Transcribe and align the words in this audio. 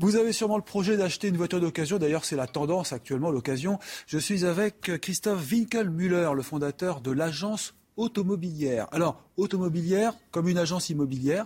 Vous 0.00 0.16
avez 0.16 0.32
sûrement 0.32 0.56
le 0.56 0.62
projet 0.62 0.96
d'acheter 0.96 1.28
une 1.28 1.36
voiture 1.36 1.60
d'occasion. 1.60 1.98
D'ailleurs, 1.98 2.24
c'est 2.24 2.34
la 2.34 2.46
tendance 2.46 2.94
actuellement, 2.94 3.30
l'occasion. 3.30 3.78
Je 4.06 4.16
suis 4.16 4.46
avec 4.46 4.98
Christophe 4.98 5.46
Winkelmüller, 5.52 6.30
le 6.34 6.40
fondateur 6.40 7.02
de 7.02 7.10
l'agence 7.10 7.74
automobilière. 7.98 8.88
Alors, 8.92 9.22
automobilière 9.36 10.14
comme 10.30 10.48
une 10.48 10.56
agence 10.56 10.88
immobilière 10.88 11.44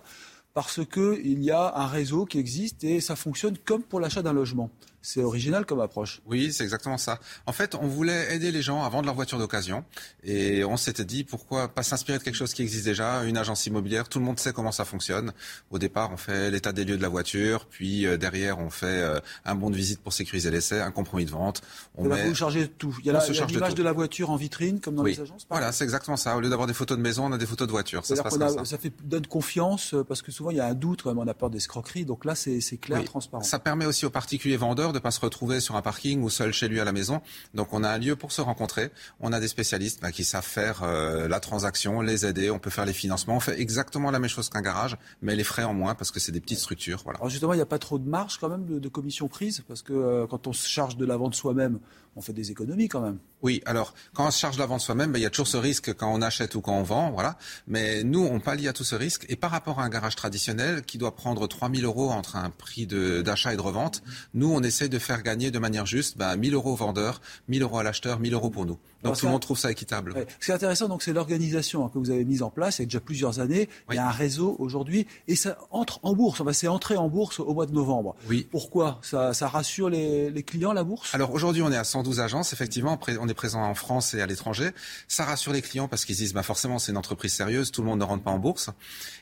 parce 0.52 0.86
qu'il 0.86 1.42
y 1.42 1.50
a 1.50 1.74
un 1.74 1.88
réseau 1.88 2.27
qui 2.27 2.38
existe 2.38 2.84
et 2.84 3.00
ça 3.00 3.16
fonctionne 3.16 3.58
comme 3.58 3.82
pour 3.82 3.98
l'achat 3.98 4.22
d'un 4.22 4.32
logement. 4.32 4.70
C'est 5.04 5.22
original 5.22 5.66
comme 5.66 5.80
approche. 5.80 6.22
Oui, 6.24 6.50
c'est 6.50 6.64
exactement 6.64 6.96
ça. 6.96 7.20
En 7.44 7.52
fait, 7.52 7.74
on 7.74 7.86
voulait 7.86 8.34
aider 8.34 8.50
les 8.50 8.62
gens 8.62 8.82
à 8.84 8.88
vendre 8.88 9.04
leur 9.04 9.14
voiture 9.14 9.38
d'occasion 9.38 9.84
et 10.22 10.64
on 10.64 10.78
s'était 10.78 11.04
dit 11.04 11.24
pourquoi 11.24 11.68
pas 11.68 11.82
s'inspirer 11.82 12.16
de 12.16 12.22
quelque 12.22 12.36
chose 12.36 12.54
qui 12.54 12.62
existe 12.62 12.86
déjà, 12.86 13.22
une 13.24 13.36
agence 13.36 13.66
immobilière. 13.66 14.08
Tout 14.08 14.18
le 14.18 14.24
monde 14.24 14.40
sait 14.40 14.54
comment 14.54 14.72
ça 14.72 14.86
fonctionne. 14.86 15.34
Au 15.70 15.78
départ, 15.78 16.10
on 16.10 16.16
fait 16.16 16.50
l'état 16.50 16.72
des 16.72 16.86
lieux 16.86 16.96
de 16.96 17.02
la 17.02 17.10
voiture, 17.10 17.66
puis 17.66 18.06
euh, 18.06 18.16
derrière, 18.16 18.58
on 18.58 18.70
fait 18.70 18.86
euh, 18.86 19.20
un 19.44 19.54
bon 19.54 19.68
de 19.68 19.77
visite 19.77 20.00
pour 20.00 20.14
sécuriser 20.14 20.50
l'essai, 20.50 20.80
un 20.80 20.91
compromis 20.91 21.27
de 21.27 21.30
vente. 21.30 21.61
On 21.96 22.05
met... 22.05 22.27
Vous 22.27 22.34
chargez 22.34 22.62
de 22.62 22.66
tout. 22.66 22.96
Il 23.00 23.05
y 23.05 23.11
a 23.11 23.12
l'image 23.12 23.74
de, 23.74 23.83
la 23.83 23.92
voiture 23.92 24.30
en 24.30 24.36
vitrine 24.36 24.80
comme 24.80 24.94
dans 24.94 25.02
les 25.02 25.20
agences. 25.20 25.46
Voilà, 25.50 25.70
c'est 25.72 25.84
exactement 25.84 26.16
ça. 26.16 26.34
Au 26.34 26.41
lieu 26.41 26.48
d'avoir 26.48 26.66
des 26.66 26.72
photos 26.72 26.96
de 26.96 27.02
maison, 27.02 27.27
on 27.27 27.33
a 27.33 27.39
des 27.39 27.44
photos 27.44 27.66
de 27.66 27.72
voiture. 27.72 28.06
Ça, 28.06 28.16
ça. 28.16 28.78
fait 28.78 28.92
donne 29.02 29.27
confiance 29.27 29.92
euh, 29.92 30.02
parce 30.02 30.22
que 30.22 30.33
souvent 30.33 30.48
il 30.48 30.56
y 30.56 30.61
a 30.61 30.66
un 30.66 30.74
doute, 30.74 31.02
quand 31.02 31.11
même, 31.11 31.18
on 31.18 31.28
a 31.28 31.34
peur 31.34 31.50
d'escroquerie. 31.50 32.06
Donc 32.06 32.24
là, 32.24 32.34
c'est 32.34 32.78
clair, 32.78 33.05
transparent. 33.05 33.42
Ça 33.42 33.58
permet 33.58 33.84
aussi 33.84 34.06
aux 34.06 34.11
particuliers 34.11 34.56
vendeurs 34.56 34.94
de 34.95 34.98
pas 34.98 35.11
se 35.11 35.20
retrouver 35.20 35.61
sur 35.61 35.77
un 35.77 35.83
parking 35.83 36.23
ou 36.23 36.31
seul 36.31 36.53
chez 36.53 36.69
lui 36.69 36.81
à 36.81 36.84
la 36.84 36.92
maison. 36.92 37.20
Donc 37.53 37.73
on 37.73 37.84
a 37.84 37.91
un 37.91 37.98
lieu 37.98 38.17
pour 38.17 38.33
se 38.33 38.41
rencontrer. 38.41 38.91
On 39.20 39.33
a 39.33 39.41
des 39.41 39.48
spécialistes 39.48 40.01
bah, 40.01 40.12
qui 40.12 40.25
savent 40.25 40.45
faire 40.45 40.83
euh, 40.83 41.28
la 41.28 41.41
transaction, 41.41 42.01
les 42.01 42.25
aider. 42.25 42.51
On 42.51 42.59
peut 42.59 42.70
faire 42.70 42.86
les 42.86 42.92
financements. 42.92 43.36
On 43.36 43.41
fait 43.41 43.61
exactement 43.61 44.11
la 44.11 44.19
même 44.19 44.31
chose 44.31 44.48
qu'un 44.48 44.62
garage, 44.62 44.97
mais 45.20 45.36
les 45.36 45.45
frais 45.45 45.64
en 45.64 45.75
moins 45.75 45.95
parce 45.95 46.11
que 46.11 46.20
c'est 46.20 46.33
des 46.33 46.41
petites 46.41 46.59
structures. 46.59 47.01
Voilà. 47.05 47.19
Alors 47.19 47.28
justement, 47.28 47.53
il 47.53 47.56
n'y 47.56 47.62
a 47.62 47.67
pas 47.67 47.78
trop 47.78 47.98
de 47.98 48.09
marge 48.09 48.39
quand 48.39 48.48
même 48.48 48.64
de, 48.64 48.78
de 48.78 48.89
commission 48.89 49.28
prise? 49.28 49.62
Parce 49.69 49.83
que 49.83 49.92
euh, 49.92 50.27
quand 50.27 50.47
on 50.47 50.53
se 50.53 50.69
charge 50.69 50.97
de 50.97 51.05
la 51.05 51.17
vente 51.17 51.34
soi-même, 51.34 51.81
on 52.17 52.20
fait 52.20 52.33
des 52.33 52.51
économies 52.51 52.89
quand 52.89 53.01
même. 53.01 53.19
Oui, 53.45 53.61
alors 53.67 53.92
quand 54.14 54.27
on 54.27 54.31
se 54.31 54.39
charge 54.39 54.56
de 54.56 54.61
la 54.61 54.67
vente 54.67 54.81
soi-même, 54.81 55.12
ben, 55.12 55.19
il 55.19 55.23
y 55.23 55.27
a 55.27 55.31
toujours 55.31 55.47
ce 55.47 55.59
risque 55.59 55.92
quand 55.92 56.11
on 56.11 56.23
achète 56.23 56.55
ou 56.55 56.62
quand 56.62 56.78
on 56.78 56.83
vend, 56.83 57.11
voilà. 57.11 57.37
Mais 57.69 58.03
nous, 58.03 58.25
on 58.25 58.41
pallie 58.41 58.69
à 58.69 58.73
tout 58.73 58.84
ce 58.84 58.95
risque. 58.95 59.27
Et 59.28 59.36
par 59.36 59.51
rapport 59.51 59.81
à 59.81 59.84
un 59.84 59.91
garage 59.91 60.17
traditionnel 60.17 60.83
qui 60.83 60.97
doit 60.97 61.14
prendre 61.14 61.47
3 61.47 61.70
000 61.70 61.83
euros 61.83 62.11
entre 62.11 62.36
un 62.36 62.48
prix 62.48 62.86
d'achat 62.86 63.53
et 63.53 63.56
de 63.56 63.61
revente, 63.61 64.03
nous, 64.33 64.51
on 64.51 64.62
essaie 64.62 64.89
de 64.89 64.98
faire 64.98 65.23
gagner 65.23 65.51
de 65.51 65.59
manière 65.59 65.84
juste 65.84 66.17
ben, 66.17 66.31
1 66.31 66.42
000 66.42 66.55
euros 66.55 66.73
au 66.73 66.77
vendeur, 66.77 67.20
1 67.51 67.53
000 67.59 67.69
euros 67.69 67.78
à 67.78 67.83
l'acheteur, 67.83 68.19
1 68.19 68.23
000 68.23 68.34
euros 68.34 68.48
pour 68.48 68.64
nous. 68.64 68.78
Donc 69.05 69.19
tout 69.19 69.27
le 69.27 69.33
monde 69.33 69.42
trouve 69.42 69.58
ça 69.58 69.70
équitable. 69.70 70.14
Ce 70.41 70.47
qui 70.47 70.50
est 70.50 70.55
intéressant, 70.55 70.88
donc, 70.88 71.02
c'est 71.02 71.12
l'organisation 71.12 71.88
que 71.88 71.98
vous 71.98 72.10
avez 72.10 72.24
mise 72.24 72.42
en 72.42 72.50
place 72.50 72.78
il 72.78 72.83
y 72.83 72.84
a 72.84 72.86
déjà 72.86 73.00
plusieurs 73.00 73.41
années. 73.41 73.69
Il 73.91 73.96
y 73.96 73.98
a 73.98 74.06
un 74.06 74.11
réseau 74.11 74.56
aujourd'hui 74.58 75.06
et 75.28 75.36
ça 75.36 75.58
entre 75.70 76.00
en 76.02 76.14
bourse. 76.14 76.41
Enfin, 76.41 76.52
c'est 76.52 76.69
entré 76.69 76.96
en 76.96 77.08
bourse 77.08 77.41
au 77.41 77.52
mois 77.55 77.66
de 77.66 77.72
novembre. 77.72 78.16
Oui. 78.28 78.48
Pourquoi? 78.50 79.00
Ça, 79.02 79.33
rassure 79.48 79.91
les, 79.91 80.30
les 80.30 80.42
clients, 80.42 80.72
la 80.72 80.84
bourse? 80.84 81.14
Alors 81.14 81.33
aujourd'hui, 81.33 81.62
on 81.62 81.70
est 81.70 81.77
à 81.77 81.84
112 81.84 82.20
agences. 82.20 82.52
Effectivement, 82.52 82.98
on 83.20 83.28
est 83.28 83.34
présent 83.34 83.62
en 83.62 83.74
France 83.74 84.14
et 84.14 84.20
à 84.20 84.27
l'étranger. 84.27 84.70
Ça 85.08 85.24
rassure 85.24 85.52
les 85.52 85.62
clients 85.62 85.89
parce 85.89 86.05
qu'ils 86.05 86.17
disent, 86.17 86.33
bah, 86.33 86.42
forcément, 86.42 86.79
c'est 86.79 86.92
une 86.92 86.98
entreprise 86.98 87.33
sérieuse. 87.33 87.70
Tout 87.70 87.83
le 87.83 87.89
monde 87.89 88.00
ne 88.00 88.05
rentre 88.05 88.24
pas 88.24 88.30
en 88.30 88.39
bourse. 88.39 88.70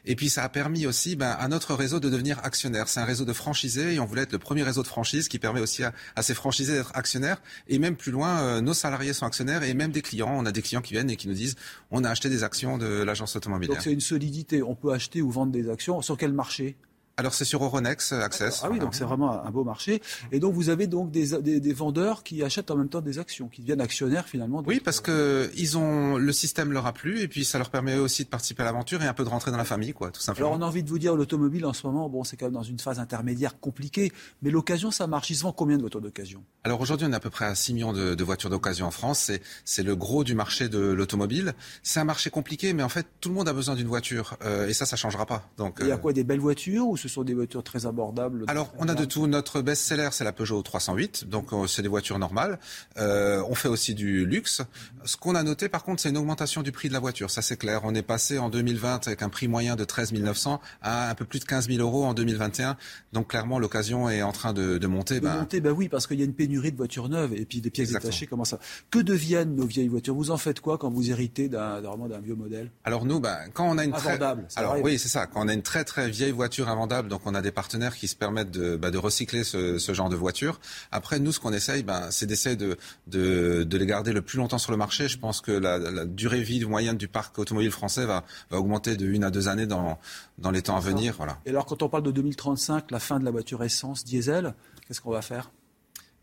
Et 0.04 0.16
puis, 0.16 0.30
ça 0.30 0.44
a 0.44 0.48
permis 0.48 0.86
aussi 0.86 1.16
bah, 1.16 1.32
à 1.32 1.48
notre 1.48 1.74
réseau 1.74 2.00
de 2.00 2.08
devenir 2.08 2.38
actionnaire. 2.44 2.88
C'est 2.88 3.00
un 3.00 3.04
réseau 3.04 3.24
de 3.24 3.32
franchisés 3.32 3.94
et 3.94 4.00
on 4.00 4.04
voulait 4.04 4.22
être 4.22 4.32
le 4.32 4.38
premier 4.38 4.62
réseau 4.62 4.82
de 4.82 4.88
franchise 4.88 5.28
qui 5.28 5.38
permet 5.38 5.60
aussi 5.60 5.82
à, 5.84 6.22
ces 6.22 6.34
franchisés 6.34 6.74
d'être 6.74 6.92
actionnaires. 6.94 7.40
Et 7.68 7.78
même 7.78 7.96
plus 7.96 8.12
loin, 8.12 8.40
euh, 8.40 8.60
nos 8.60 8.74
salariés 8.74 9.12
sont 9.12 9.26
actionnaires 9.26 9.62
et 9.62 9.71
même 9.74 9.92
des 9.92 10.02
clients. 10.02 10.32
On 10.32 10.46
a 10.46 10.52
des 10.52 10.62
clients 10.62 10.82
qui 10.82 10.94
viennent 10.94 11.10
et 11.10 11.16
qui 11.16 11.28
nous 11.28 11.34
disent 11.34 11.56
on 11.90 12.04
a 12.04 12.10
acheté 12.10 12.28
des 12.28 12.44
actions 12.44 12.78
de 12.78 13.02
l'agence 13.02 13.36
automobile. 13.36 13.68
Donc 13.68 13.80
c'est 13.80 13.92
une 13.92 14.00
solidité. 14.00 14.62
On 14.62 14.74
peut 14.74 14.92
acheter 14.92 15.22
ou 15.22 15.30
vendre 15.30 15.52
des 15.52 15.68
actions. 15.68 16.02
Sur 16.02 16.16
quel 16.16 16.32
marché? 16.32 16.76
Alors 17.22 17.34
c'est 17.34 17.44
sur 17.44 17.62
Euronext 17.62 18.12
Access. 18.12 18.62
Ah 18.64 18.68
oui, 18.70 18.80
donc 18.80 18.96
c'est 18.96 19.04
vraiment 19.04 19.44
un 19.44 19.50
beau 19.50 19.62
marché. 19.62 20.02
Et 20.32 20.40
donc 20.40 20.54
vous 20.54 20.70
avez 20.70 20.88
donc 20.88 21.12
des, 21.12 21.40
des, 21.40 21.72
vendeurs 21.72 22.24
qui 22.24 22.42
achètent 22.42 22.72
en 22.72 22.76
même 22.76 22.88
temps 22.88 23.00
des 23.00 23.20
actions, 23.20 23.48
qui 23.48 23.60
deviennent 23.60 23.80
actionnaires 23.80 24.26
finalement. 24.26 24.62
Oui, 24.66 24.80
parce 24.80 25.00
que 25.00 25.50
ils 25.56 25.78
ont 25.78 26.16
le 26.16 26.32
système 26.32 26.72
leur 26.72 26.86
a 26.86 26.92
plu 26.92 27.20
et 27.20 27.28
puis 27.28 27.44
ça 27.44 27.58
leur 27.58 27.70
permet 27.70 27.94
aussi 27.94 28.24
de 28.24 28.28
participer 28.28 28.62
à 28.62 28.66
l'aventure 28.66 29.02
et 29.02 29.06
un 29.06 29.14
peu 29.14 29.22
de 29.22 29.28
rentrer 29.28 29.52
dans 29.52 29.56
la 29.56 29.64
famille, 29.64 29.92
quoi, 29.92 30.10
tout 30.10 30.20
simplement. 30.20 30.48
Alors 30.48 30.58
on 30.58 30.62
a 30.62 30.66
envie 30.66 30.82
de 30.82 30.88
vous 30.88 30.98
dire 30.98 31.14
l'automobile 31.14 31.64
en 31.64 31.72
ce 31.72 31.86
moment, 31.86 32.08
bon, 32.08 32.24
c'est 32.24 32.36
quand 32.36 32.46
même 32.46 32.54
dans 32.54 32.62
une 32.62 32.80
phase 32.80 32.98
intermédiaire 32.98 33.60
compliquée, 33.60 34.12
mais 34.42 34.50
l'occasion 34.50 34.90
ça 34.90 35.06
marche. 35.06 35.30
Ils 35.30 35.36
se 35.36 35.44
vendent 35.44 35.54
combien 35.56 35.76
de 35.76 35.82
voitures 35.82 36.00
d'occasion? 36.00 36.42
Alors 36.64 36.80
aujourd'hui 36.80 37.06
on 37.08 37.12
est 37.12 37.16
à 37.16 37.20
peu 37.20 37.30
près 37.30 37.44
à 37.44 37.54
6 37.54 37.74
millions 37.74 37.92
de, 37.92 38.22
voitures 38.24 38.50
d'occasion 38.50 38.86
en 38.86 38.90
France. 38.90 39.20
C'est 39.20 39.42
c'est 39.64 39.84
le 39.84 39.94
gros 39.94 40.24
du 40.24 40.34
marché 40.34 40.68
de 40.68 40.80
l'automobile. 40.80 41.54
C'est 41.84 42.00
un 42.00 42.04
marché 42.04 42.30
compliqué, 42.30 42.72
mais 42.72 42.82
en 42.82 42.88
fait 42.88 43.06
tout 43.20 43.28
le 43.28 43.36
monde 43.36 43.48
a 43.48 43.52
besoin 43.52 43.76
d'une 43.76 43.86
voiture 43.86 44.36
euh, 44.44 44.66
et 44.66 44.72
ça 44.72 44.86
ça 44.86 44.96
changera 44.96 45.24
pas. 45.26 45.48
Donc 45.56 45.78
il 45.80 45.86
y 45.86 45.92
a 45.92 45.94
euh, 45.94 45.98
quoi 45.98 46.12
des 46.12 46.24
belles 46.24 46.40
voitures 46.40 46.88
ou 46.88 46.96
ce 46.96 47.08
sont 47.12 47.24
des 47.24 47.34
voitures 47.34 47.62
très 47.62 47.86
abordable 47.86 48.44
Alors, 48.48 48.72
on 48.78 48.88
a 48.88 48.94
de 48.94 49.04
tout. 49.04 49.26
Notre 49.26 49.62
best-seller, 49.62 50.08
c'est 50.12 50.24
la 50.24 50.32
Peugeot 50.32 50.62
308. 50.62 51.28
Donc, 51.28 51.52
euh, 51.52 51.66
c'est 51.66 51.82
des 51.82 51.88
voitures 51.88 52.18
normales. 52.18 52.58
Euh, 52.98 53.42
on 53.48 53.54
fait 53.54 53.68
aussi 53.68 53.94
du 53.94 54.26
luxe. 54.26 54.62
Ce 55.04 55.16
qu'on 55.16 55.34
a 55.34 55.42
noté, 55.42 55.68
par 55.68 55.84
contre, 55.84 56.02
c'est 56.02 56.10
une 56.10 56.16
augmentation 56.16 56.62
du 56.62 56.72
prix 56.72 56.88
de 56.88 56.92
la 56.92 57.00
voiture. 57.00 57.30
Ça, 57.30 57.42
c'est 57.42 57.56
clair. 57.56 57.82
On 57.84 57.94
est 57.94 58.02
passé 58.02 58.38
en 58.38 58.48
2020 58.48 59.06
avec 59.06 59.22
un 59.22 59.28
prix 59.28 59.48
moyen 59.48 59.76
de 59.76 59.84
13 59.84 60.12
900 60.12 60.60
à 60.82 61.10
un 61.10 61.14
peu 61.14 61.24
plus 61.24 61.40
de 61.40 61.44
15 61.44 61.68
000 61.68 61.80
euros 61.80 62.04
en 62.04 62.14
2021. 62.14 62.76
Donc, 63.12 63.28
clairement, 63.28 63.58
l'occasion 63.58 64.08
est 64.08 64.22
en 64.22 64.32
train 64.32 64.52
de, 64.52 64.78
monter. 64.86 65.16
De 65.16 65.20
ben... 65.20 65.38
monter, 65.38 65.60
ben 65.60 65.72
oui, 65.72 65.88
parce 65.88 66.06
qu'il 66.06 66.18
y 66.18 66.22
a 66.22 66.24
une 66.24 66.34
pénurie 66.34 66.72
de 66.72 66.76
voitures 66.76 67.08
neuves 67.08 67.34
et 67.34 67.44
puis 67.44 67.60
des 67.60 67.70
pièces 67.70 67.92
détachées. 67.92 68.26
Comment 68.26 68.44
ça 68.44 68.58
Que 68.90 68.98
deviennent 68.98 69.54
nos 69.54 69.66
vieilles 69.66 69.88
voitures? 69.88 70.14
Vous 70.14 70.30
en 70.30 70.38
faites 70.38 70.60
quoi 70.60 70.78
quand 70.78 70.90
vous 70.90 71.10
héritez 71.10 71.48
d'un 71.48 71.80
d'un 71.82 72.20
vieux 72.20 72.34
modèle? 72.34 72.70
Alors 72.84 73.04
nous, 73.04 73.20
ben, 73.20 73.38
quand 73.52 73.68
on 73.68 73.78
a 73.78 73.84
une 73.84 73.92
très... 73.92 74.18
Alors 74.56 74.76
oui, 74.82 74.98
c'est 74.98 75.08
ça. 75.08 75.26
Quand 75.26 75.44
on 75.44 75.48
a 75.48 75.52
une 75.52 75.62
très 75.62 75.84
très 75.84 76.08
vieille 76.08 76.32
voiture 76.32 76.68
invendable, 76.68 76.91
donc 77.00 77.22
on 77.24 77.34
a 77.34 77.40
des 77.40 77.50
partenaires 77.50 77.96
qui 77.96 78.08
se 78.08 78.16
permettent 78.16 78.50
de, 78.50 78.76
bah, 78.76 78.90
de 78.90 78.98
recycler 78.98 79.44
ce, 79.44 79.78
ce, 79.78 79.94
genre 79.94 80.10
de 80.10 80.16
voitures. 80.16 80.60
Après, 80.90 81.18
nous, 81.18 81.32
ce 81.32 81.40
qu'on 81.40 81.52
essaye, 81.52 81.82
bah, 81.82 82.10
c'est 82.10 82.26
d'essayer 82.26 82.56
de, 82.56 82.76
de, 83.06 83.64
de, 83.64 83.78
les 83.78 83.86
garder 83.86 84.12
le 84.12 84.20
plus 84.20 84.36
longtemps 84.36 84.58
sur 84.58 84.72
le 84.72 84.76
marché. 84.76 85.08
Je 85.08 85.18
pense 85.18 85.40
que 85.40 85.52
la, 85.52 85.78
la 85.78 86.04
durée 86.04 86.42
vie 86.42 86.64
moyenne 86.64 86.98
du 86.98 87.08
parc 87.08 87.38
automobile 87.38 87.70
français 87.70 88.04
va, 88.04 88.24
va 88.50 88.58
augmenter 88.58 88.96
de 88.96 89.06
une 89.06 89.24
à 89.24 89.30
deux 89.30 89.48
années 89.48 89.66
dans, 89.66 89.98
dans 90.38 90.50
les 90.50 90.62
temps 90.62 90.76
à 90.76 90.80
venir. 90.80 91.14
Voilà. 91.16 91.38
Et 91.46 91.50
alors, 91.50 91.64
quand 91.64 91.82
on 91.82 91.88
parle 91.88 92.02
de 92.02 92.10
2035, 92.10 92.90
la 92.90 92.98
fin 92.98 93.18
de 93.18 93.24
la 93.24 93.30
voiture 93.30 93.62
essence 93.62 94.04
diesel, 94.04 94.54
qu'est-ce 94.86 95.00
qu'on 95.00 95.12
va 95.12 95.22
faire? 95.22 95.50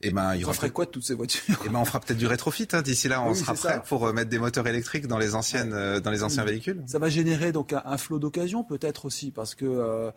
Et 0.01 0.07
eh 0.07 0.11
ben, 0.11 0.33
il 0.33 0.39
y 0.39 0.45
aura 0.45 0.53
ferait 0.53 0.69
quoi 0.69 0.85
de 0.85 0.91
toutes 0.91 1.03
ces 1.03 1.13
voitures? 1.13 1.41
Et 1.49 1.65
eh 1.65 1.69
ben, 1.69 1.77
on 1.77 1.83
fera 1.83 1.99
peut-être 1.99 2.17
du 2.17 2.25
rétrofit. 2.25 2.69
Hein. 2.71 2.81
D'ici 2.81 3.09
là, 3.09 3.21
on 3.21 3.33
sera 3.33 3.53
prêt 3.53 3.81
pour 3.85 4.05
euh, 4.05 4.13
mettre 4.13 4.29
des 4.29 4.39
moteurs 4.39 4.65
électriques 4.65 5.07
dans 5.07 5.17
les 5.17 5.35
anciennes, 5.35 5.73
euh, 5.73 5.99
dans 5.99 6.09
les 6.09 6.23
anciens 6.23 6.45
véhicules. 6.45 6.81
Ça 6.87 6.99
va 6.99 7.09
générer 7.09 7.51
donc 7.51 7.73
un, 7.73 7.97
flot 7.97 8.17
d'occasion, 8.17 8.63
peut-être 8.63 9.03
aussi, 9.03 9.29
parce 9.29 9.55
que 9.55 9.65
euh, 9.65 10.11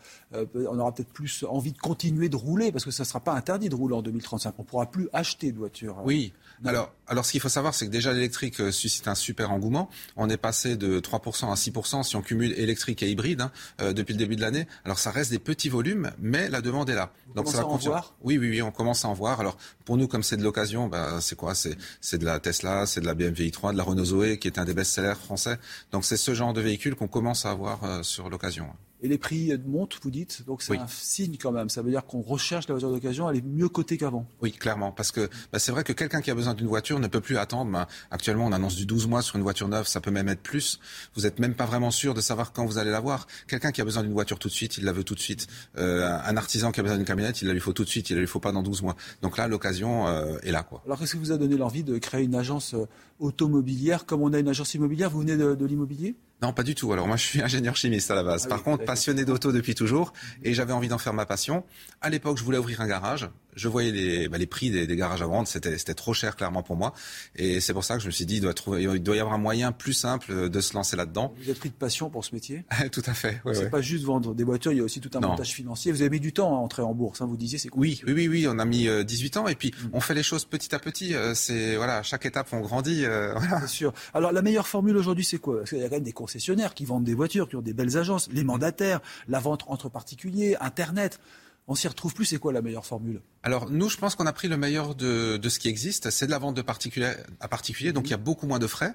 on 0.55 0.79
aura 0.79 0.95
peut-être 0.95 1.13
plus 1.13 1.45
envie 1.49 1.73
de 1.73 1.79
continuer 1.79 2.29
de 2.29 2.37
rouler, 2.37 2.71
parce 2.71 2.85
que 2.85 2.93
ça 2.93 3.03
ne 3.03 3.09
sera 3.09 3.19
pas 3.19 3.33
interdit 3.33 3.71
de 3.71 3.75
rouler 3.75 3.97
en 3.97 4.03
2035. 4.03 4.55
On 4.59 4.63
pourra 4.63 4.87
plus 4.87 5.09
acheter 5.13 5.51
de 5.51 5.59
voitures. 5.59 6.01
Oui. 6.05 6.33
Alors, 6.65 6.93
alors, 7.09 7.27
ce 7.27 7.33
qu'il 7.33 7.41
faut 7.41 7.49
savoir, 7.49 7.75
c'est 7.75 7.87
que 7.87 7.91
déjà 7.91 8.13
l'électrique 8.13 8.73
suscite 8.73 9.09
un 9.09 9.17
super 9.17 9.51
engouement. 9.51 9.91
On 10.17 10.31
est 10.31 10.37
passé 10.37 10.77
de 10.77 11.01
3% 11.01 11.51
à 11.51 11.55
6% 11.55 12.05
si 12.05 12.15
on 12.15 12.23
cumule 12.23 12.53
électrique 12.53 13.03
et 13.03 13.11
hybride 13.11 13.41
hein, 13.41 13.93
depuis 13.93 14.13
le 14.13 14.19
début 14.19 14.37
de 14.37 14.43
l'année. 14.43 14.69
Alors, 14.85 15.01
ça 15.01 15.11
reste 15.11 15.33
des 15.33 15.41
petits 15.41 15.69
volumes, 15.69 16.13
mais 16.21 16.49
la 16.49 16.61
demande 16.61 16.89
est 16.89 16.95
là. 16.95 17.11
donc 17.35 17.49
ça 17.49 17.63
va 17.63 17.67
en 17.67 17.77
voir? 17.79 18.15
Oui, 18.23 18.39
oui, 18.39 18.49
oui, 18.49 18.63
on 18.63 18.71
commence 18.71 19.05
à 19.05 19.09
en 19.09 19.13
voir. 19.13 19.41
Alors, 19.41 19.59
pour 19.85 19.97
nous, 19.97 20.09
comme 20.09 20.23
c'est 20.23 20.37
de 20.37 20.43
l'occasion, 20.43 20.89
bah, 20.89 21.21
c'est 21.21 21.37
quoi? 21.37 21.55
C'est 21.55 22.19
de 22.19 22.25
la 22.25 22.41
Tesla, 22.41 22.87
c'est 22.87 23.01
de 23.01 23.07
la 23.07 23.15
BMW 23.15 23.51
i3, 23.51 23.73
de 23.73 23.79
la 23.79 23.85
Renault 23.85 24.05
Zoé, 24.05 24.39
qui 24.39 24.49
est 24.49 24.59
un 24.59 24.65
des 24.65 24.75
best-sellers 24.75 25.15
français. 25.15 25.59
Donc 25.91 26.05
c'est 26.05 26.17
ce 26.17 26.35
genre 26.35 26.53
de 26.53 26.61
véhicule 26.61 26.95
qu'on 26.95 27.09
commence 27.09 27.47
à 27.47 27.51
avoir 27.51 27.85
euh, 27.85 28.03
sur 28.03 28.31
l'occasion 28.31 28.67
et 29.03 29.09
les 29.09 29.19
prix 29.19 29.53
montent, 29.67 29.99
vous 30.03 30.11
dites. 30.11 30.45
Donc 30.47 30.63
c'est 30.63 30.79
un 30.79 30.87
signe 30.87 31.37
quand 31.41 31.53
même. 31.53 31.69
Ça 31.69 31.83
veut 31.83 31.91
dire 31.91 32.07
qu'on 32.07 32.23
recherche 32.23 32.69
la 32.69 32.75
voiture 32.75 32.91
d'occasion, 32.91 33.29
elle 33.29 33.39
est 33.39 33.45
mieux 33.45 33.69
cotée 33.69 33.99
qu'avant. 33.99 34.27
Oui, 34.41 34.53
clairement. 34.53 34.93
Parce 34.93 35.11
que 35.11 35.29
bah, 35.53 35.59
c'est 35.59 35.73
vrai 35.73 35.85
que 35.85 35.93
quelqu'un 35.93 36.21
qui 36.21 36.31
a 36.31 36.35
besoin 36.35 36.55
d'une 36.55 36.69
voiture 36.69 36.99
ne 37.01 37.09
peut 37.09 37.21
plus 37.21 37.37
attendre. 37.37 37.71
Bah, 37.73 37.89
actuellement, 38.11 38.47
on 38.47 38.53
annonce 38.53 38.77
du 38.77 38.87
12 38.87 39.09
mois 39.09 39.23
sur 39.23 39.37
une 39.37 39.43
voiture 39.43 39.69
neuve, 39.69 39.87
ça 39.87 40.01
peut 40.01 40.11
même 40.11 40.29
être 40.29 40.43
plus. 40.43 40.79
Vous 41.15 41.23
n'êtes 41.23 41.39
même 41.39 41.55
pas 41.55 41.67
vraiment 41.67 41.91
sûr 41.91 42.15
de 42.15 42.21
savoir 42.21 42.53
quand 42.53 42.65
vous 42.65 42.79
allez 42.79 42.91
l'avoir. 42.91 43.27
Quelqu'un 43.49 43.73
qui 43.73 43.81
a 43.81 43.85
besoin 43.85 44.03
d'une 44.03 44.13
voiture 44.13 44.39
tout 44.39 44.49
de 44.49 44.53
suite, 44.53 44.79
il 44.79 44.85
la 44.85 44.93
veut 44.93 45.05
tout 45.05 45.15
de 45.15 45.21
suite. 45.21 45.49
Euh, 45.79 46.09
un 46.25 46.37
artisan 46.37 46.71
qui 46.71 46.81
a 46.81 46.83
besoin 46.83 46.97
d'une 46.97 47.07
camionnette, 47.07 47.43
il 47.43 47.49
la 47.49 47.55
lui 47.55 47.61
faut 47.61 47.73
tout 47.73 47.85
de 47.85 47.89
suite, 47.89 48.11
il 48.11 48.15
la 48.15 48.21
lui 48.21 48.29
faut 48.29 48.41
pas 48.41 48.53
dans 48.53 48.63
12 48.63 48.83
mois. 48.83 48.97
Donc 49.21 49.37
là, 49.37 49.49
l'occasion 49.49 50.07
euh, 50.07 50.39
est 50.43 50.53
là. 50.53 50.63
Quoi. 50.63 50.83
Alors 50.87 50.99
qu'est-ce 50.99 51.13
qui 51.13 51.19
vous 51.19 51.33
a 51.33 51.39
donné 51.39 51.57
l'envie 51.57 51.83
de 51.83 51.99
créer 51.99 52.23
une 52.23 52.35
agence 52.35 52.75
euh, 52.75 52.87
automobilière 53.19 54.07
comme 54.07 54.23
on 54.23 54.33
a 54.33 54.39
une 54.39 54.49
agence 54.49 54.75
immobilière? 54.75 55.11
Vous 55.11 55.21
venez 55.21 55.37
de 55.37 55.65
l'immobilier? 55.65 56.15
Non, 56.43 56.53
pas 56.53 56.65
du 56.65 56.75
tout. 56.75 56.93
Alors 56.93 57.07
moi, 57.07 57.17
je 57.17 57.23
suis 57.23 57.43
ingénieur 57.43 57.77
chimiste 57.77 58.11
à 58.11 58.17
la 58.17 58.25
base. 58.25 58.43
Ah 58.47 58.49
Par 58.49 58.59
oui, 58.59 58.65
contre, 58.65 58.85
passionné 58.85 59.25
d'auto 59.25 59.53
depuis 59.53 59.75
toujours, 59.75 60.13
et 60.43 60.55
j'avais 60.55 60.73
envie 60.73 60.89
d'en 60.89 60.99
faire 60.99 61.15
ma 61.15 61.25
passion. 61.25 61.65
À 62.01 62.11
l'époque, 62.11 62.37
je 62.39 62.45
voulais 62.45 62.59
ouvrir 62.59 62.81
un 62.81 62.89
garage. 62.89 63.31
Je 63.55 63.69
voyais 63.69 63.93
les, 63.93 64.29
bah, 64.29 64.39
les 64.39 64.47
prix 64.47 64.71
des, 64.71 64.87
des 64.87 64.97
garages 64.97 65.21
à 65.23 65.27
vendre, 65.27 65.47
c'était 65.47 65.77
c'était 65.77 65.95
trop 65.95 66.15
cher 66.15 66.37
clairement 66.37 66.63
pour 66.63 66.77
moi, 66.77 66.95
et 67.37 67.61
c'est 67.61 67.73
pour 67.75 67.85
ça 67.85 67.97
que 67.97 68.01
je 68.01 68.07
me 68.07 68.11
suis 68.11 68.25
dit, 68.25 68.37
il 68.37 68.41
doit, 68.41 68.55
trouver, 68.55 68.83
il 68.83 69.03
doit 69.03 69.15
y 69.17 69.21
avoir 69.21 69.35
un 69.35 69.39
moyen 69.39 69.73
plus 69.73 69.93
simple 69.93 70.49
de 70.49 70.61
se 70.61 70.73
lancer 70.75 70.97
là-dedans. 70.97 71.35
Vous 71.43 71.51
êtes 71.51 71.59
pris 71.59 71.69
de 71.69 71.75
passion 71.75 72.09
pour 72.09 72.25
ce 72.25 72.35
métier? 72.35 72.65
Tout 72.93 73.03
à 73.07 73.13
fait. 73.15 73.41
ouais, 73.45 73.55
C'est 73.55 73.65
ouais. 73.65 73.71
pas 73.71 73.81
juste 73.83 74.05
vendre 74.05 74.35
des 74.35 74.45
voitures, 74.45 74.73
il 74.73 74.79
y 74.79 74.81
a 74.81 74.85
aussi 74.85 75.01
tout 75.01 75.11
un 75.15 75.21
Non. 75.21 75.29
montage 75.29 75.53
financier. 75.53 75.93
Vous 75.93 76.01
avez 76.01 76.11
mis 76.11 76.21
du 76.21 76.33
temps 76.33 76.55
à 76.57 76.59
entrer 76.59 76.83
en 76.83 76.95
bourse, 76.95 77.21
hein, 77.21 77.27
vous 77.27 77.37
disiez, 77.37 77.59
c'est 77.59 77.69
Oui, 77.75 78.01
oui, 78.07 78.13
oui, 78.15 78.29
oui, 78.29 78.47
on 78.49 78.59
a 78.59 78.65
mis 78.65 78.89
euh, 78.89 79.05
18 79.05 79.37
ans 79.37 79.49
et 79.49 79.55
puis 79.55 79.73
Mm. 79.83 79.89
on 79.93 80.01
fait 80.01 80.15
les 80.15 80.23
choses 80.23 80.45
petit 80.45 80.75
à 80.75 80.79
petit. 80.79 81.15
euh, 81.15 81.35
c'est 81.35 81.77
voilà, 81.77 81.99
à 81.99 82.03
chaque 82.03 82.25
étape 82.27 82.49
on 82.53 82.61
grandit. 82.61 83.05
euh, 83.05 83.35
voilà. 83.37 83.61
C'est 83.61 83.67
sûr. 83.69 83.93
Alors 84.15 84.33
la 84.33 84.41
meilleure 84.43 84.67
formule 84.69 84.97
aujourd'hui, 84.97 85.25
c'est 85.25 85.39
quoi? 85.39 85.59
Parce 85.59 85.71
qu'il 85.71 85.79
y 85.79 85.83
a 85.85 85.89
quand 85.89 85.97
même 85.97 86.05
des 86.05 86.13
concessionnaires 86.13 86.73
qui 86.75 86.85
vendent 86.87 87.05
des 87.05 87.15
voitures, 87.15 87.49
qui 87.49 87.57
ont 87.57 87.61
des 87.63 87.75
belles 87.75 87.99
agences, 87.99 88.29
les 88.33 88.45
mandataires, 88.45 89.01
la 89.29 89.41
vente 89.41 89.65
entre 89.67 89.89
particuliers, 89.91 90.57
Internet. 90.61 91.21
On 91.69 91.75
s'y 91.75 91.87
retrouve 91.87 92.13
plus. 92.15 92.25
C'est 92.25 92.39
quoi 92.39 92.53
la 92.53 92.61
meilleure 92.63 92.87
formule? 92.87 93.21
Alors 93.45 93.69
nous, 93.71 93.89
je 93.89 93.97
pense 93.97 94.15
qu'on 94.15 94.27
a 94.27 94.33
pris 94.33 94.47
le 94.47 94.57
meilleur 94.57 94.95
de, 94.95 95.37
de 95.37 95.49
ce 95.49 95.59
qui 95.59 95.69
existe, 95.69 96.11
c'est 96.11 96.27
de 96.27 96.31
la 96.31 96.39
vente 96.39 96.55
de 96.55 96.63
particulier 96.63 97.13
à 97.41 97.49
particulier, 97.49 97.93
donc 97.93 98.07
il 98.07 98.11
y 98.11 98.15
a 98.15 98.19
beaucoup 98.19 98.47
moins 98.47 98.61
de 98.61 98.69
frais. 98.69 98.95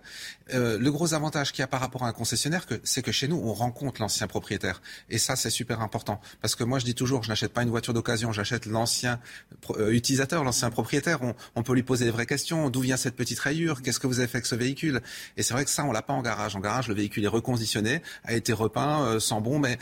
Euh, 0.54 0.78
le 0.80 0.90
gros 0.92 1.14
avantage 1.14 1.52
qu'il 1.52 1.60
y 1.60 1.64
a 1.64 1.68
par 1.68 1.82
rapport 1.82 2.04
à 2.06 2.08
un 2.08 2.14
concessionnaire, 2.14 2.66
c'est 2.86 3.02
que 3.02 3.12
chez 3.12 3.28
nous, 3.28 3.36
on 3.44 3.54
rencontre 3.54 4.00
l'ancien 4.00 4.26
propriétaire, 4.28 4.82
et 5.10 5.18
ça 5.18 5.36
c'est 5.36 5.50
super 5.50 5.82
important, 5.82 6.22
parce 6.42 6.56
que 6.56 6.64
moi 6.64 6.80
je 6.80 6.86
dis 6.86 6.96
toujours, 6.96 7.24
je 7.24 7.30
n'achète 7.30 7.52
pas 7.52 7.64
une 7.64 7.70
voiture 7.70 7.94
d'occasion, 7.94 8.32
j'achète 8.32 8.66
l'ancien 8.68 9.20
euh, 9.78 9.92
utilisateur, 9.92 10.46
l'ancien 10.46 10.70
propriétaire. 10.70 11.22
On, 11.24 11.36
on 11.56 11.64
peut 11.64 11.74
lui 11.74 11.84
poser 11.84 12.06
des 12.06 12.12
vraies 12.12 12.26
questions. 12.26 12.70
D'où 12.70 12.80
vient 12.82 12.96
cette 12.98 13.16
petite 13.18 13.40
rayure? 13.40 13.82
Qu'est-ce 13.82 14.00
que 14.00 14.08
vous 14.08 14.20
avez 14.20 14.28
fait 14.30 14.38
avec 14.38 14.46
ce 14.46 14.56
véhicule? 14.56 15.02
Et 15.36 15.44
c'est 15.44 15.54
vrai 15.54 15.66
que 15.66 15.70
ça, 15.72 15.84
on 15.84 15.92
l'a 15.92 16.02
pas 16.02 16.14
en 16.14 16.22
garage. 16.22 16.56
En 16.56 16.60
garage, 16.62 16.88
le 16.88 16.94
véhicule 16.94 17.26
est 17.26 17.28
reconditionné, 17.28 18.02
a 18.24 18.34
été 18.34 18.54
repeint, 18.54 19.04
euh, 19.04 19.20
sans 19.20 19.42
bon, 19.42 19.60
mais 19.60 19.78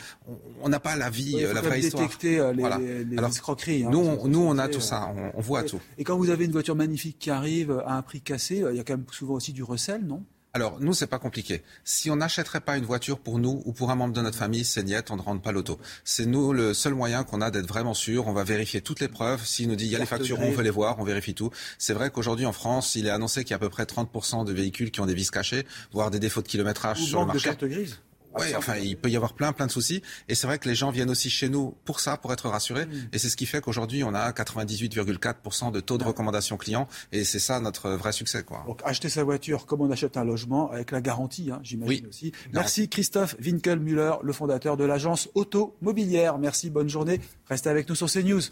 on- 0.60 0.68
n'a 0.68 0.80
pas 0.80 0.96
la 0.96 1.08
vie, 1.10 1.36
euh, 1.44 1.52
la 1.54 1.60
vraie 1.60 1.78
histoire. 1.80 2.02
détecter 2.02 2.40
euh, 2.40 2.52
les, 2.52 2.60
Voilà. 2.60 2.78
les- 2.78 3.04
les 3.04 3.18
Alors, 3.18 3.30
escroqueries. 3.30 3.84
hein, 3.84 3.90
Nous, 3.92 4.00
on, 4.00 4.26
nous, 4.26 4.40
on 4.40 4.55
a 4.58 4.66
censées, 4.66 4.72
tout 4.78 4.84
euh, 4.84 4.88
ça, 4.88 5.12
on, 5.16 5.38
on 5.38 5.40
voit 5.40 5.62
Et- 5.62 5.66
tout. 5.66 5.80
Et 5.98 6.04
quand 6.04 6.16
vous 6.16 6.30
avez 6.30 6.44
une 6.44 6.52
voiture 6.52 6.74
magnifique 6.76 7.18
qui 7.18 7.30
arrive 7.30 7.82
à 7.86 7.96
un 7.96 8.02
prix 8.02 8.20
cassé, 8.20 8.62
euh, 8.62 8.72
il 8.72 8.76
y 8.76 8.80
a 8.80 8.84
quand 8.84 8.94
même 8.96 9.06
souvent 9.12 9.34
aussi 9.34 9.52
du 9.52 9.62
recel, 9.62 10.04
non? 10.04 10.22
Alors, 10.54 10.78
nous, 10.80 10.94
c'est 10.94 11.06
pas 11.06 11.18
compliqué. 11.18 11.62
Si 11.84 12.10
on 12.10 12.16
n'achèterait 12.16 12.62
pas 12.62 12.78
une 12.78 12.86
voiture 12.86 13.18
pour 13.18 13.38
nous 13.38 13.60
ou 13.66 13.72
pour 13.74 13.90
un 13.90 13.94
membre 13.94 14.14
de 14.14 14.22
notre 14.22 14.38
famille, 14.38 14.64
c'est 14.64 14.82
niette, 14.84 15.10
on 15.10 15.16
ne 15.16 15.20
rentre 15.20 15.42
pas 15.42 15.52
l'auto. 15.52 15.78
C'est 16.02 16.24
nous 16.24 16.54
le 16.54 16.72
seul 16.72 16.94
moyen 16.94 17.24
qu'on 17.24 17.42
a 17.42 17.50
d'être 17.50 17.66
vraiment 17.66 17.92
sûr. 17.92 18.26
On 18.26 18.32
va 18.32 18.42
vérifier 18.42 18.80
toutes 18.80 19.00
les 19.00 19.08
preuves. 19.08 19.44
S'il 19.44 19.68
nous 19.68 19.76
dit 19.76 19.84
il 19.84 19.90
y 19.90 19.96
a 19.96 19.98
les 19.98 20.06
factures, 20.06 20.40
on 20.40 20.50
veut 20.50 20.62
les 20.62 20.70
voir, 20.70 20.98
on 20.98 21.04
vérifie 21.04 21.34
tout. 21.34 21.50
C'est 21.76 21.92
vrai 21.92 22.08
qu'aujourd'hui 22.08 22.46
en 22.46 22.52
France, 22.54 22.94
il 22.94 23.06
est 23.06 23.10
annoncé 23.10 23.44
qu'il 23.44 23.50
y 23.50 23.52
a 23.52 23.56
à 23.56 23.58
peu 23.58 23.68
près 23.68 23.84
30% 23.84 24.46
de 24.46 24.52
véhicules 24.54 24.90
qui 24.90 25.00
ont 25.00 25.06
des 25.06 25.12
vis 25.14 25.30
cachées, 25.30 25.66
voire 25.92 26.10
des 26.10 26.20
défauts 26.20 26.40
de 26.40 26.48
kilométrage 26.48 27.02
Ou 27.02 27.04
sur 27.04 27.18
le 27.20 27.26
manque 27.26 27.34
de 27.34 27.38
marché. 27.38 27.48
carte 27.50 27.64
grise 27.66 27.98
Oui, 28.38 28.54
enfin, 28.56 28.76
il 28.76 28.96
peut 28.96 29.10
y 29.10 29.16
avoir 29.16 29.32
plein, 29.34 29.52
plein 29.52 29.66
de 29.66 29.70
soucis. 29.70 30.02
Et 30.28 30.34
c'est 30.34 30.46
vrai 30.46 30.58
que 30.58 30.68
les 30.68 30.74
gens 30.74 30.90
viennent 30.90 31.10
aussi 31.10 31.30
chez 31.30 31.48
nous 31.48 31.74
pour 31.84 32.00
ça, 32.00 32.16
pour 32.16 32.32
être 32.32 32.48
rassurés. 32.48 32.86
Mm. 32.86 33.08
Et 33.12 33.18
c'est 33.18 33.28
ce 33.28 33.36
qui 33.36 33.46
fait 33.46 33.60
qu'aujourd'hui, 33.60 34.04
on 34.04 34.14
a 34.14 34.30
98,4% 34.32 35.72
de 35.72 35.80
taux 35.80 35.98
de 35.98 36.04
recommandation 36.04 36.56
client. 36.56 36.88
Et 37.12 37.24
c'est 37.24 37.38
ça 37.38 37.60
notre 37.60 37.90
vrai 37.90 38.12
succès, 38.12 38.42
quoi. 38.42 38.64
Donc 38.66 38.80
acheter 38.84 39.08
sa 39.08 39.24
voiture 39.24 39.66
comme 39.66 39.80
on 39.80 39.90
achète 39.90 40.16
un 40.16 40.24
logement, 40.24 40.70
avec 40.70 40.90
la 40.90 41.00
garantie, 41.00 41.50
hein, 41.50 41.60
j'imagine 41.62 42.04
Oui. 42.04 42.08
aussi. 42.08 42.32
Merci 42.52 42.88
Christophe 42.88 43.36
Winkelmüller, 43.40 44.14
le 44.22 44.32
fondateur 44.32 44.76
de 44.76 44.84
l'agence 44.84 45.28
Auto 45.34 45.76
Mobilière. 45.80 46.38
Merci, 46.38 46.70
bonne 46.70 46.88
journée. 46.88 47.20
Restez 47.48 47.70
avec 47.70 47.88
nous 47.88 47.94
sur 47.94 48.10
CNews. 48.10 48.42